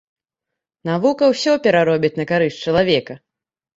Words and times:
Навука 0.89 1.29
ўсё 1.33 1.51
пераробіць 1.67 2.13
на 2.21 2.25
карысць 2.33 2.59
чалавека! 2.67 3.13